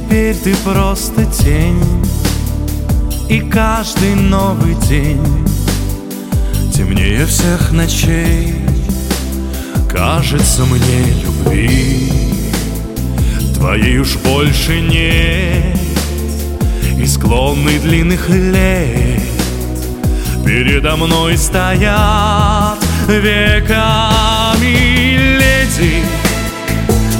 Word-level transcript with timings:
ты 0.00 0.54
просто 0.64 1.24
тень. 1.26 1.80
И 3.28 3.40
каждый 3.40 4.14
новый 4.14 4.74
день 4.88 5.46
Темнее 6.74 7.24
всех 7.24 7.72
ночей 7.72 8.54
Кажется 9.90 10.64
мне 10.64 11.14
любви. 11.22 12.12
Твоей 13.54 13.98
уж 13.98 14.16
больше 14.16 14.80
нет. 14.80 15.78
И 16.98 17.06
склонный 17.06 17.78
длинных 17.78 18.28
лет 18.28 19.22
Передо 20.44 20.96
мной 20.96 21.38
стоят 21.38 22.78
веками 23.08 24.52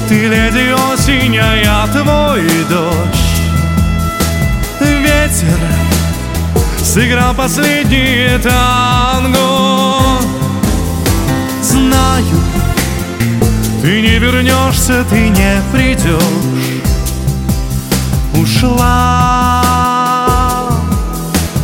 Ты 0.07 0.27
леди 0.27 0.73
осень, 0.91 1.37
а 1.37 1.55
я 1.55 1.87
твой 1.87 2.43
дождь. 2.69 3.41
Ветер 4.79 5.59
сыграл 6.83 7.33
последнее 7.33 8.37
танго. 8.39 10.21
Знаю, 11.61 12.39
ты 13.81 14.01
не 14.01 14.19
вернешься, 14.19 15.03
ты 15.09 15.29
не 15.29 15.61
придешь. 15.71 16.21
Ушла 18.35 19.63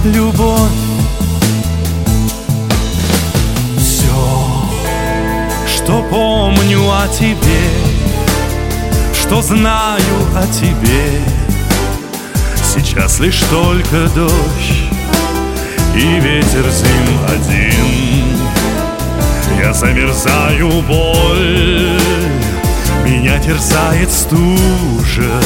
любовь. 0.03 0.71
Что 5.89 6.03
помню 6.03 6.81
о 6.87 7.07
тебе, 7.07 7.78
что 9.29 9.43
знаю 9.43 10.15
о 10.35 10.47
тебе. 10.47 11.21
Сейчас 12.63 13.19
лишь 13.19 13.41
только 13.51 14.09
дождь 14.15 14.89
и 15.95 16.19
ветер 16.19 16.65
зим 16.71 17.19
один. 17.27 18.39
Я 19.61 19.71
замерзаю, 19.71 20.69
боль 20.81 21.99
Меня 23.05 23.37
терзает 23.39 24.09
стужа 24.09 25.41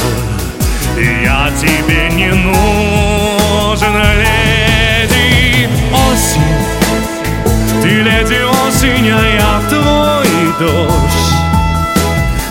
И 0.97 1.23
я 1.23 1.51
тебе 1.59 2.09
не 2.11 2.29
нужен, 2.29 3.95
леди 4.17 5.67
Осень, 5.91 7.81
ты 7.81 7.89
леди 8.01 8.43
осень, 8.43 9.09
а 9.09 9.23
я 9.35 9.69
твой 9.69 10.67
дождь. 10.67 11.33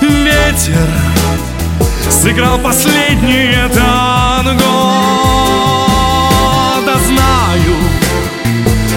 Ветер 0.00 1.21
сыграл 2.12 2.58
последнее 2.58 3.68
танго 3.68 4.52
Да 6.86 6.96
знаю, 7.06 7.76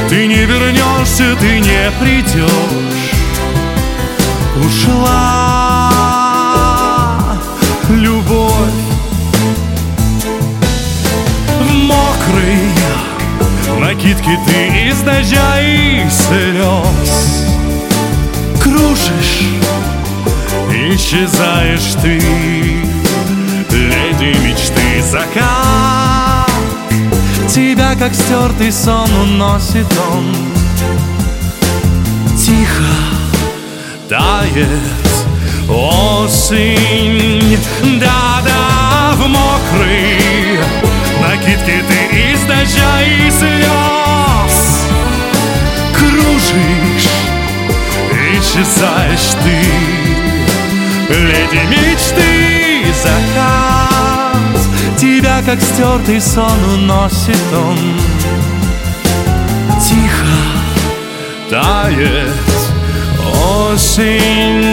ты 0.10 0.28
не 0.28 0.46
вернешься, 0.46 1.36
ты 1.40 1.60
не 1.60 1.92
придешь. 2.00 3.12
Ушла 4.66 5.96
любовь 7.90 8.84
В 11.60 11.74
мокрый 11.74 12.70
накидки 13.80 14.40
ты 14.46 14.90
из 14.90 15.02
дождя 15.02 15.62
и 15.62 16.10
слез. 16.10 17.46
Кружишь, 18.62 19.46
исчезаешь 20.72 21.94
ты 22.02 22.85
Леди 23.96 24.38
мечты 24.40 25.02
закат 25.02 26.50
Тебя, 27.50 27.96
как 27.96 28.14
стертый 28.14 28.72
сон, 28.72 29.10
уносит 29.22 29.88
он. 30.12 30.36
Тихо 32.38 32.84
тает 34.10 34.68
осень. 35.70 37.58
Да-да, 38.00 39.14
в 39.14 39.28
мокрый 39.28 40.60
накидки 41.22 41.84
ты 41.88 42.34
из 42.34 42.42
дождя 42.42 43.02
и 43.04 43.32
слез. 43.32 44.86
Кружишь, 45.98 47.10
исчезаешь 48.34 49.34
ты 49.44 51.14
Леди 51.14 51.62
мечты 51.70 52.55
закат 53.04 53.86
Тебя, 54.98 55.42
как 55.46 55.62
стертый 55.62 56.22
сон, 56.22 56.64
уносит 56.74 57.54
он. 57.54 57.78
Тихо 59.82 60.26
тает 61.50 62.32
осень 63.44 64.65